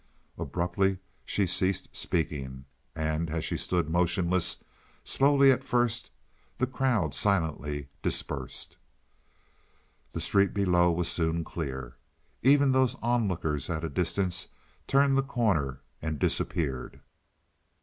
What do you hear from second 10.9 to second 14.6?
was soon clear. Even those onlookers at a distance